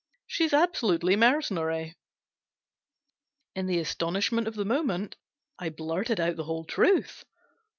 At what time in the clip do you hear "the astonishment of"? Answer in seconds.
3.67-4.55